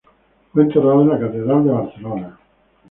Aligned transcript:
Fue 0.51 0.63
enterrado 0.63 1.03
en 1.03 1.09
la 1.09 1.19
Catedral 1.19 1.63
de 1.63 1.71
Barcelona. 1.73 2.39